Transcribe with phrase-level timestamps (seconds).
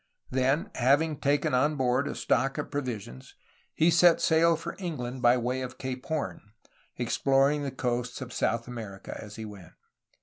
[0.31, 3.35] Then, having taken on board a stock of provisions,
[3.75, 6.41] he set sail for England by way of Cape Horn,
[6.97, 9.73] exploring the coasts of South America as he went.